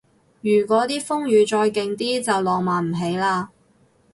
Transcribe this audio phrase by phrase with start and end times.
[0.41, 3.49] 如嗰啲風雨再勁啲就浪漫唔起嘞